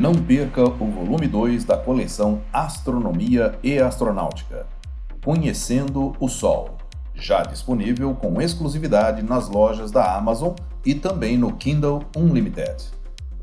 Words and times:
Não 0.00 0.14
perca 0.14 0.64
o 0.64 0.90
volume 0.90 1.28
2 1.28 1.64
da 1.64 1.76
coleção 1.76 2.40
Astronomia 2.50 3.58
e 3.62 3.78
Astronáutica, 3.78 4.66
Conhecendo 5.22 6.16
o 6.18 6.26
Sol, 6.26 6.78
já 7.14 7.42
disponível 7.42 8.14
com 8.14 8.40
exclusividade 8.40 9.22
nas 9.22 9.50
lojas 9.50 9.90
da 9.90 10.16
Amazon 10.16 10.54
e 10.86 10.94
também 10.94 11.36
no 11.36 11.52
Kindle 11.52 12.02
Unlimited. 12.16 12.82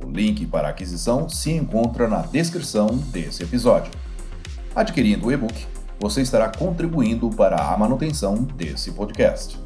O 0.03 0.09
link 0.09 0.47
para 0.47 0.69
aquisição 0.69 1.29
se 1.29 1.51
encontra 1.51 2.07
na 2.07 2.23
descrição 2.23 2.87
desse 2.87 3.43
episódio. 3.43 3.91
Adquirindo 4.75 5.27
o 5.27 5.31
e-book, 5.31 5.63
você 5.99 6.23
estará 6.23 6.49
contribuindo 6.49 7.29
para 7.29 7.71
a 7.71 7.77
manutenção 7.77 8.33
desse 8.33 8.93
podcast. 8.93 9.59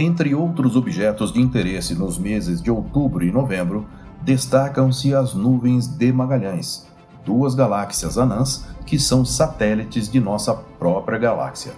Entre 0.00 0.32
outros 0.32 0.76
objetos 0.76 1.32
de 1.32 1.40
interesse 1.40 1.92
nos 1.92 2.18
meses 2.18 2.62
de 2.62 2.70
outubro 2.70 3.24
e 3.24 3.32
novembro, 3.32 3.84
destacam-se 4.22 5.12
as 5.12 5.34
nuvens 5.34 5.88
de 5.88 6.12
Magalhães, 6.12 6.86
duas 7.24 7.52
galáxias 7.52 8.16
anãs 8.16 8.64
que 8.86 8.96
são 8.96 9.24
satélites 9.24 10.08
de 10.08 10.20
nossa 10.20 10.54
própria 10.54 11.18
galáxia. 11.18 11.72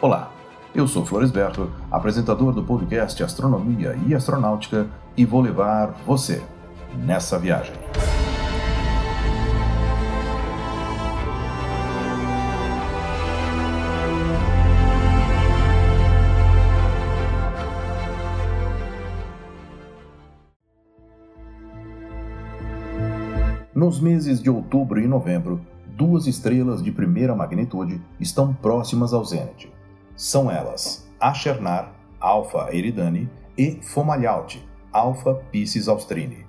Olá, 0.00 0.30
eu 0.72 0.86
sou 0.86 1.04
Floresberto, 1.04 1.72
apresentador 1.90 2.52
do 2.52 2.62
podcast 2.62 3.20
Astronomia 3.24 3.98
e 4.06 4.14
Astronáutica, 4.14 4.86
e 5.16 5.24
vou 5.24 5.40
levar 5.40 5.92
você 6.06 6.40
nessa 6.94 7.36
viagem. 7.40 7.74
Nos 23.74 24.00
meses 24.00 24.42
de 24.42 24.50
outubro 24.50 25.00
e 25.00 25.06
novembro, 25.06 25.60
duas 25.86 26.26
estrelas 26.26 26.82
de 26.82 26.90
primeira 26.90 27.36
magnitude 27.36 28.02
estão 28.18 28.52
próximas 28.52 29.12
ao 29.12 29.24
zênite. 29.24 29.72
São 30.16 30.50
elas 30.50 31.08
Achernar, 31.20 31.92
Alpha 32.18 32.74
Eridani, 32.74 33.30
e 33.56 33.78
Fomalhaut, 33.80 34.60
Alpha 34.92 35.34
Piscis 35.52 35.86
Austrini. 35.86 36.44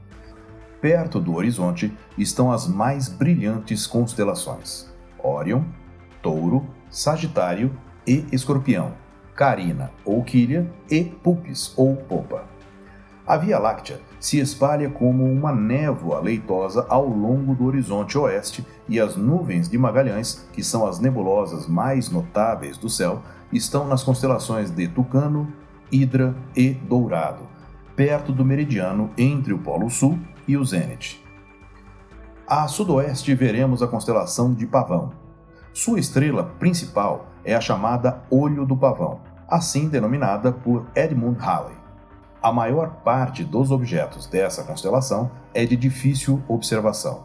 Perto 0.82 1.20
do 1.20 1.36
horizonte 1.36 1.96
estão 2.18 2.52
as 2.52 2.68
mais 2.68 3.08
brilhantes 3.08 3.86
constelações: 3.86 4.92
Órion, 5.24 5.64
Touro, 6.24 6.66
Sagitário 6.90 7.72
e 8.08 8.26
Escorpião, 8.32 8.94
Carina 9.36 9.92
ou 10.04 10.24
Quilha 10.24 10.68
e 10.90 11.04
Pupis 11.04 11.72
ou 11.78 11.96
Popa. 11.96 12.46
A 13.32 13.38
Via 13.38 13.58
Láctea 13.58 14.02
se 14.20 14.40
espalha 14.42 14.90
como 14.90 15.24
uma 15.24 15.56
névoa 15.56 16.20
leitosa 16.20 16.86
ao 16.90 17.08
longo 17.08 17.56
do 17.56 17.64
horizonte 17.64 18.18
oeste 18.18 18.68
e 18.90 19.00
as 19.00 19.16
nuvens 19.16 19.70
de 19.70 19.78
Magalhães, 19.78 20.46
que 20.52 20.62
são 20.62 20.86
as 20.86 21.00
nebulosas 21.00 21.66
mais 21.66 22.10
notáveis 22.10 22.78
do 22.78 22.90
céu, 22.90 23.22
estão 23.50 23.88
nas 23.88 24.04
constelações 24.04 24.70
de 24.70 24.86
Tucano, 24.86 25.48
Hidra 25.90 26.36
e 26.54 26.72
Dourado, 26.72 27.48
perto 27.96 28.34
do 28.34 28.44
meridiano 28.44 29.10
entre 29.18 29.54
o 29.54 29.60
Polo 29.60 29.90
Sul 29.90 30.20
e 30.46 30.58
o 30.58 30.66
Zênite. 30.66 31.24
A 32.46 32.68
sudoeste 32.68 33.34
veremos 33.34 33.82
a 33.82 33.88
constelação 33.88 34.54
de 34.54 34.68
Pavão. 34.68 35.14
Sua 35.74 36.02
estrela 36.02 36.52
principal 36.60 37.28
é 37.46 37.56
a 37.56 37.62
chamada 37.62 38.24
Olho 38.30 38.66
do 38.66 38.76
Pavão, 38.76 39.22
assim 39.48 39.88
denominada 39.88 40.52
por 40.52 40.86
Edmund 40.94 41.40
Halley. 41.40 41.81
A 42.42 42.52
maior 42.52 43.02
parte 43.04 43.44
dos 43.44 43.70
objetos 43.70 44.26
dessa 44.26 44.64
constelação 44.64 45.30
é 45.54 45.64
de 45.64 45.76
difícil 45.76 46.42
observação. 46.48 47.24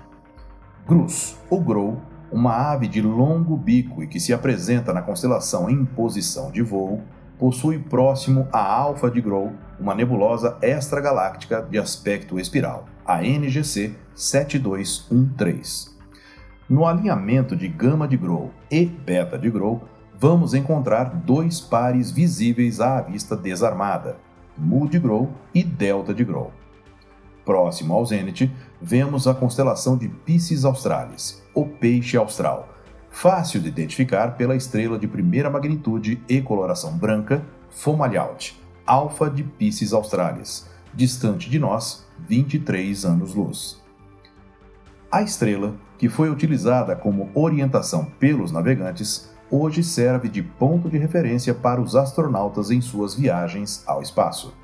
Grus, 0.86 1.38
ou 1.48 1.58
Grou, 1.58 2.02
uma 2.30 2.52
ave 2.70 2.86
de 2.86 3.00
longo 3.00 3.56
bico 3.56 4.02
e 4.02 4.06
que 4.06 4.20
se 4.20 4.34
apresenta 4.34 4.92
na 4.92 5.00
constelação 5.00 5.70
em 5.70 5.86
posição 5.86 6.50
de 6.50 6.60
voo, 6.60 7.00
possui 7.38 7.78
próximo 7.78 8.46
a 8.52 8.60
Alfa 8.60 9.10
de 9.10 9.22
Grou 9.22 9.52
uma 9.80 9.94
nebulosa 9.94 10.58
extragaláctica 10.60 11.62
de 11.62 11.78
aspecto 11.78 12.38
espiral, 12.38 12.84
a 13.02 13.22
NGC 13.22 13.94
7213. 14.14 15.96
No 16.68 16.84
alinhamento 16.84 17.56
de 17.56 17.68
Gama 17.68 18.06
de 18.06 18.18
Grou 18.18 18.52
e 18.70 18.84
Beta 18.84 19.38
de 19.38 19.48
Grou, 19.48 19.82
vamos 20.18 20.52
encontrar 20.52 21.04
dois 21.04 21.58
pares 21.58 22.10
visíveis 22.10 22.80
à 22.80 23.00
vista 23.00 23.34
desarmada, 23.34 24.25
Mu 24.56 24.88
de 24.88 24.98
Grou 24.98 25.30
e 25.54 25.62
Delta 25.62 26.14
de 26.14 26.24
Grou. 26.24 26.52
Próximo 27.44 27.94
ao 27.94 28.04
zênite, 28.04 28.50
vemos 28.80 29.28
a 29.28 29.34
constelação 29.34 29.96
de 29.96 30.08
Piscis 30.08 30.64
Australis, 30.64 31.42
o 31.54 31.64
peixe 31.64 32.16
austral, 32.16 32.68
fácil 33.08 33.60
de 33.60 33.68
identificar 33.68 34.36
pela 34.36 34.56
estrela 34.56 34.98
de 34.98 35.06
primeira 35.06 35.48
magnitude 35.48 36.20
e 36.28 36.40
coloração 36.40 36.98
branca, 36.98 37.44
Fomalhaut, 37.70 38.60
Alfa 38.86 39.30
de 39.30 39.42
Piscis 39.42 39.92
Australis, 39.92 40.68
distante 40.92 41.48
de 41.48 41.58
nós 41.58 42.04
23 42.28 43.04
anos-luz. 43.04 43.80
A 45.10 45.22
estrela, 45.22 45.74
que 45.98 46.08
foi 46.08 46.30
utilizada 46.30 46.96
como 46.96 47.30
orientação 47.34 48.06
pelos 48.18 48.50
navegantes, 48.50 49.30
hoje 49.50 49.82
serve 49.82 50.28
de 50.28 50.42
ponto 50.42 50.88
de 50.88 50.98
referência 50.98 51.54
para 51.54 51.80
os 51.80 51.94
astronautas 51.94 52.70
em 52.70 52.80
suas 52.80 53.14
viagens 53.14 53.82
ao 53.86 54.02
espaço. 54.02 54.54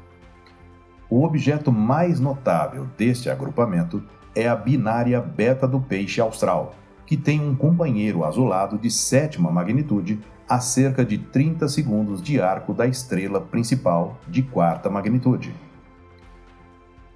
O 1.09 1.25
objeto 1.25 1.71
mais 1.71 2.19
notável 2.19 2.87
deste 2.97 3.29
agrupamento 3.29 4.03
é 4.35 4.49
a 4.49 4.57
binária 4.57 5.21
beta 5.21 5.69
do 5.69 5.81
peixe 5.81 6.21
austral, 6.21 6.75
que 7.07 7.17
tem 7.17 7.41
um 7.41 7.55
companheiro 7.55 8.25
azulado 8.25 8.79
de 8.79 8.91
sétima 8.91 9.51
magnitude 9.51 10.21
a 10.49 10.61
cerca 10.61 11.05
de 11.05 11.19
30 11.19 11.69
segundos 11.69 12.23
de 12.23 12.41
arco 12.41 12.75
da 12.75 12.87
estrela 12.87 13.41
principal 13.41 14.19
de 14.29 14.43
quarta 14.43 14.91
magnitude. 14.91 15.55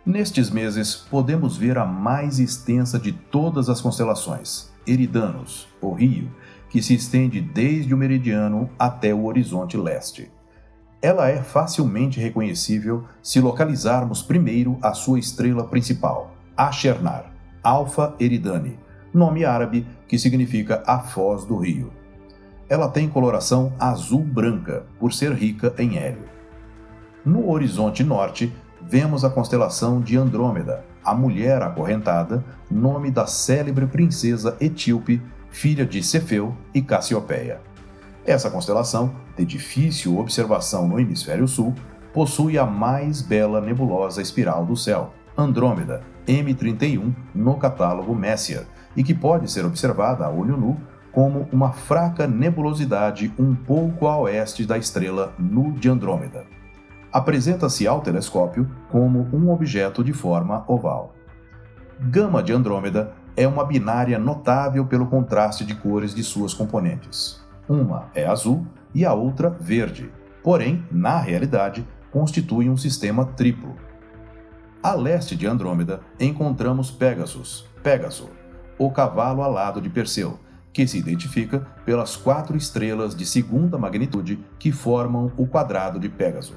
Nestes 0.05 0.51
meses, 0.51 0.95
podemos 0.95 1.57
ver 1.57 1.79
a 1.79 1.85
mais 1.85 2.39
extensa 2.39 2.99
de 2.99 3.13
todas 3.13 3.69
as 3.69 3.81
constelações, 3.81 4.71
Eridanos, 4.87 5.69
o 5.81 5.93
Rio, 5.93 6.31
que 6.69 6.83
se 6.83 6.95
estende 6.95 7.41
desde 7.41 7.95
o 7.95 7.97
meridiano 7.97 8.69
até 8.79 9.15
o 9.15 9.25
horizonte 9.25 9.77
leste. 9.77 10.31
Ela 11.01 11.29
é 11.29 11.43
facilmente 11.43 12.19
reconhecível 12.19 13.05
se 13.23 13.41
localizarmos 13.41 14.23
primeiro 14.23 14.79
a 14.83 14.93
sua 14.95 15.19
estrela 15.19 15.65
principal, 15.65 16.35
Achernar, 16.57 17.33
Alpha 17.63 18.15
Eridani, 18.19 18.79
nome 19.13 19.45
árabe 19.45 19.87
que 20.09 20.19
significa 20.19 20.83
a 20.87 20.99
foz 20.99 21.45
do 21.45 21.57
rio. 21.57 21.93
Ela 22.69 22.89
tem 22.89 23.09
coloração 23.09 23.73
azul-branca, 23.79 24.87
por 24.99 25.13
ser 25.13 25.33
rica 25.33 25.73
em 25.79 25.97
hélio. 25.97 26.25
No 27.25 27.51
horizonte 27.51 28.03
norte, 28.03 28.53
vemos 28.83 29.25
a 29.25 29.31
constelação 29.31 30.01
de 30.01 30.17
Andrômeda, 30.17 30.85
a 31.05 31.15
mulher 31.15 31.63
acorrentada, 31.63 32.45
nome 32.71 33.11
da 33.11 33.27
célebre 33.27 33.87
princesa 33.87 34.57
etíope 34.61 35.23
filha 35.51 35.87
de 35.87 36.03
Cefeu 36.03 36.55
e 36.75 36.83
Cassiopeia. 36.83 37.61
Essa 38.25 38.51
constelação, 38.51 39.15
de 39.37 39.45
difícil 39.45 40.19
observação 40.19 40.89
no 40.89 40.99
hemisfério 40.99 41.47
sul, 41.47 41.75
possui 42.13 42.59
a 42.59 42.67
mais 42.67 43.23
bela 43.23 43.61
nebulosa 43.61 44.21
espiral 44.21 44.65
do 44.65 44.77
céu, 44.77 45.13
Andrômeda 45.37 46.03
M31, 46.27 47.15
no 47.35 47.57
catálogo 47.57 48.15
Messier, 48.15 48.67
e 48.97 49.05
que 49.05 49.15
pode 49.15 49.51
ser 49.51 49.65
observada 49.65 50.25
a 50.25 50.31
olho 50.31 50.57
nu 50.57 50.77
como 51.13 51.49
uma 51.53 51.73
fraca 51.73 52.27
nebulosidade 52.27 53.33
um 53.39 53.55
pouco 53.55 54.07
a 54.07 54.19
oeste 54.19 54.67
da 54.67 54.77
estrela 54.77 55.33
Nu 55.39 55.73
de 55.73 55.89
Andrômeda. 55.89 56.45
Apresenta-se 57.11 57.87
ao 57.87 58.03
telescópio 58.03 58.69
como 58.91 59.27
um 59.33 59.51
objeto 59.51 60.05
de 60.05 60.13
forma 60.13 60.65
oval. 60.67 61.15
Gama 61.99 62.43
de 62.43 62.53
Andrômeda 62.53 63.15
é 63.37 63.47
uma 63.47 63.65
binária 63.65 64.19
notável 64.19 64.87
pelo 64.87 65.07
contraste 65.07 65.65
de 65.65 65.75
cores 65.75 66.15
de 66.15 66.25
suas 66.25 66.55
componentes. 66.55 67.45
Uma 67.69 68.09
é 68.15 68.27
azul 68.27 68.67
e 68.95 69.05
a 69.05 69.13
outra 69.13 69.51
verde, 69.51 70.11
porém, 70.43 70.85
na 70.91 71.19
realidade, 71.19 71.87
constituem 72.11 72.71
um 72.71 72.77
sistema 72.77 73.27
triplo. 73.27 73.77
A 74.83 74.95
leste 74.95 75.37
de 75.37 75.47
Andrômeda 75.47 76.01
encontramos 76.19 76.91
Pegasus, 76.91 77.67
Pégaso, 77.83 78.31
o 78.79 78.91
cavalo 78.91 79.43
alado 79.43 79.81
de 79.81 79.91
Perseu, 79.91 80.39
que 80.73 80.87
se 80.87 80.99
identifica 80.99 81.67
pelas 81.85 82.17
quatro 82.17 82.57
estrelas 82.57 83.15
de 83.15 83.27
segunda 83.27 83.77
magnitude 83.77 84.39
que 84.59 84.71
formam 84.71 85.33
o 85.37 85.47
quadrado 85.47 85.99
de 85.99 86.09
Pégaso. 86.09 86.55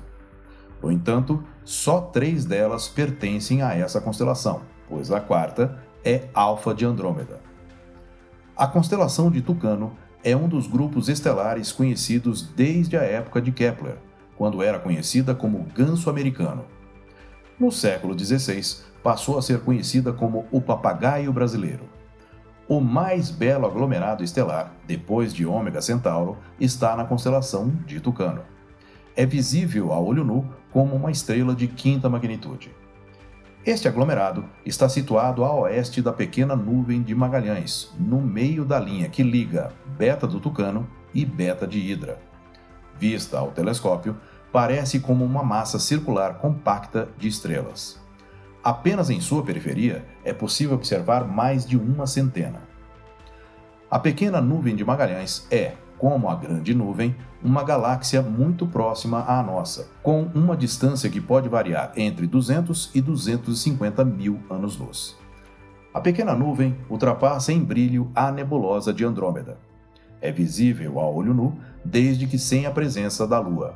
No 0.81 0.91
entanto, 0.91 1.43
só 1.63 1.99
três 1.99 2.45
delas 2.45 2.87
pertencem 2.87 3.61
a 3.61 3.73
essa 3.73 3.99
constelação, 3.99 4.61
pois 4.87 5.11
a 5.11 5.19
quarta 5.19 5.77
é 6.03 6.27
Alfa 6.33 6.73
de 6.73 6.85
Andrômeda. 6.85 7.41
A 8.55 8.67
constelação 8.67 9.31
de 9.31 9.41
Tucano 9.41 9.93
é 10.23 10.35
um 10.35 10.47
dos 10.47 10.67
grupos 10.67 11.07
estelares 11.07 11.71
conhecidos 11.71 12.41
desde 12.41 12.97
a 12.97 13.01
época 13.01 13.41
de 13.41 13.51
Kepler, 13.51 13.97
quando 14.35 14.61
era 14.61 14.79
conhecida 14.79 15.33
como 15.33 15.65
Ganso 15.75 16.09
Americano. 16.09 16.65
No 17.59 17.71
século 17.71 18.17
XVI, 18.17 18.83
passou 19.03 19.37
a 19.37 19.41
ser 19.41 19.61
conhecida 19.61 20.11
como 20.11 20.45
o 20.51 20.61
Papagaio 20.61 21.31
Brasileiro. 21.31 21.83
O 22.67 22.79
mais 22.79 23.31
belo 23.31 23.65
aglomerado 23.65 24.23
estelar, 24.23 24.73
depois 24.85 25.33
de 25.33 25.45
Ômega 25.45 25.81
Centauro, 25.81 26.37
está 26.59 26.95
na 26.95 27.05
constelação 27.05 27.73
de 27.85 27.99
Tucano. 27.99 28.43
É 29.15 29.25
visível 29.25 29.91
a 29.91 29.99
olho 29.99 30.23
nu 30.23 30.47
como 30.71 30.95
uma 30.95 31.11
estrela 31.11 31.55
de 31.55 31.67
quinta 31.67 32.07
magnitude. 32.09 32.71
Este 33.69 33.87
aglomerado 33.87 34.45
está 34.65 34.89
situado 34.89 35.45
a 35.45 35.53
oeste 35.53 36.01
da 36.01 36.11
pequena 36.11 36.55
nuvem 36.55 37.03
de 37.03 37.13
Magalhães, 37.13 37.93
no 37.99 38.19
meio 38.19 38.65
da 38.65 38.79
linha 38.79 39.07
que 39.09 39.21
liga 39.21 39.71
Beta 39.95 40.25
do 40.25 40.39
Tucano 40.39 40.89
e 41.13 41.23
Beta 41.23 41.67
de 41.67 41.77
Hidra. 41.77 42.17
Vista 42.97 43.37
ao 43.37 43.51
telescópio, 43.51 44.17
parece 44.51 44.99
como 44.99 45.23
uma 45.23 45.43
massa 45.43 45.77
circular 45.77 46.39
compacta 46.39 47.09
de 47.15 47.27
estrelas. 47.27 48.01
Apenas 48.63 49.11
em 49.11 49.21
sua 49.21 49.43
periferia 49.43 50.03
é 50.25 50.33
possível 50.33 50.75
observar 50.75 51.27
mais 51.27 51.63
de 51.63 51.77
uma 51.77 52.07
centena. 52.07 52.63
A 53.87 53.99
pequena 53.99 54.41
nuvem 54.41 54.75
de 54.75 54.83
Magalhães 54.83 55.45
é, 55.51 55.73
como 55.99 56.29
a 56.29 56.35
Grande 56.35 56.73
Nuvem, 56.73 57.15
uma 57.43 57.63
galáxia 57.63 58.21
muito 58.21 58.65
próxima 58.65 59.23
à 59.27 59.43
nossa, 59.43 59.89
com 60.01 60.23
uma 60.33 60.57
distância 60.57 61.09
que 61.09 61.21
pode 61.21 61.47
variar 61.49 61.91
entre 61.95 62.25
200 62.25 62.89
e 62.95 63.01
250 63.01 64.03
mil 64.05 64.39
anos-luz. 64.49 65.17
A 65.93 65.99
pequena 65.99 66.33
nuvem 66.33 66.77
ultrapassa 66.89 67.51
em 67.51 67.61
brilho 67.61 68.09
a 68.15 68.31
nebulosa 68.31 68.93
de 68.93 69.03
Andrômeda. 69.03 69.57
É 70.21 70.31
visível 70.31 70.99
a 70.99 71.09
olho 71.09 71.33
nu 71.33 71.57
desde 71.83 72.27
que 72.27 72.39
sem 72.39 72.65
a 72.65 72.71
presença 72.71 73.27
da 73.27 73.39
Lua. 73.39 73.75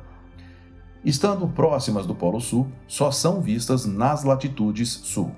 Estando 1.04 1.46
próximas 1.48 2.06
do 2.06 2.14
Polo 2.14 2.40
Sul, 2.40 2.68
só 2.86 3.10
são 3.10 3.40
vistas 3.40 3.84
nas 3.84 4.24
latitudes 4.24 4.88
sul. 4.88 5.32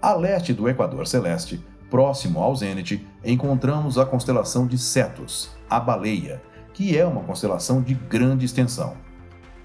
A 0.00 0.12
leste 0.14 0.52
do 0.52 0.68
Equador 0.68 1.06
Celeste, 1.06 1.64
próximo 1.92 2.40
ao 2.40 2.56
zênite, 2.56 3.06
encontramos 3.22 3.98
a 3.98 4.06
constelação 4.06 4.66
de 4.66 4.78
Cetus, 4.78 5.50
a 5.68 5.78
baleia, 5.78 6.42
que 6.72 6.96
é 6.96 7.04
uma 7.04 7.20
constelação 7.20 7.82
de 7.82 7.92
grande 7.92 8.46
extensão. 8.46 8.94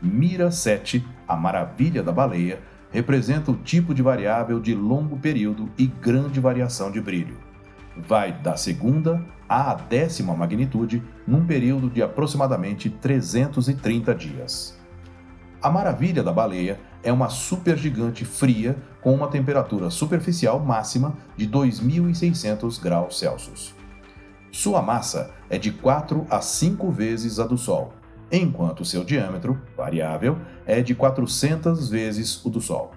Mira 0.02 0.52
7, 0.52 1.08
a 1.26 1.38
maravilha 1.38 2.04
da 2.04 2.12
baleia, 2.12 2.60
representa 2.92 3.50
o 3.50 3.56
tipo 3.56 3.94
de 3.94 4.02
variável 4.02 4.60
de 4.60 4.76
longo 4.76 5.18
período 5.18 5.70
e 5.78 5.88
grande 5.88 6.42
variação 6.42 6.92
de 6.92 7.00
brilho. 7.00 7.38
Vai 7.96 8.34
da 8.34 8.58
segunda 8.58 9.24
à 9.48 9.74
décima 9.74 10.36
magnitude 10.36 11.02
num 11.26 11.46
período 11.46 11.90
de 11.90 12.04
aproximadamente 12.04 12.90
330 12.90 14.14
dias. 14.14 14.78
A 15.62 15.70
maravilha 15.70 16.22
da 16.22 16.34
baleia 16.34 16.78
é 17.08 17.14
uma 17.14 17.30
supergigante 17.30 18.26
fria 18.26 18.76
com 19.00 19.14
uma 19.14 19.30
temperatura 19.30 19.90
superficial 19.90 20.60
máxima 20.60 21.16
de 21.38 21.48
2.600 21.48 22.82
graus 22.82 23.18
Celsius. 23.18 23.74
Sua 24.52 24.82
massa 24.82 25.32
é 25.50 25.58
de 25.58 25.72
4 25.72 26.28
a 26.30 26.42
5 26.42 26.92
vezes 26.92 27.40
a 27.40 27.48
do 27.48 27.58
Sol, 27.58 27.94
enquanto 28.30 28.84
seu 28.84 29.06
diâmetro, 29.06 29.58
variável, 29.78 30.38
é 30.66 30.82
de 30.82 30.94
400 30.94 31.88
vezes 31.88 32.44
o 32.46 32.50
do 32.50 32.60
Sol. 32.60 32.92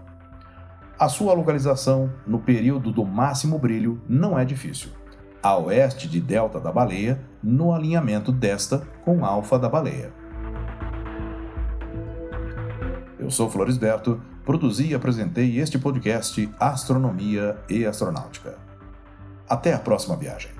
A 0.98 1.08
sua 1.08 1.32
localização 1.32 2.12
no 2.26 2.40
período 2.40 2.90
do 2.90 3.06
máximo 3.06 3.60
brilho 3.60 4.02
não 4.08 4.36
é 4.36 4.44
difícil. 4.44 4.90
A 5.40 5.56
oeste 5.56 6.08
de 6.08 6.20
Delta 6.20 6.58
da 6.58 6.72
Baleia, 6.72 7.20
no 7.40 7.72
alinhamento 7.72 8.32
desta 8.32 8.82
com 9.04 9.24
Alfa 9.24 9.56
da 9.56 9.68
Baleia. 9.68 10.19
Eu 13.30 13.34
sou 13.34 13.48
Florisberto, 13.48 14.20
produzi 14.44 14.88
e 14.88 14.94
apresentei 14.94 15.60
este 15.60 15.78
podcast 15.78 16.50
Astronomia 16.58 17.56
e 17.68 17.86
Astronáutica. 17.86 18.58
Até 19.48 19.72
a 19.72 19.78
próxima 19.78 20.16
viagem. 20.16 20.59